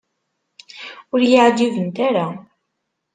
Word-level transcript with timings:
Ur 1.13 1.21
yi-ɛǧibent 1.29 1.97
ara. 2.07 2.27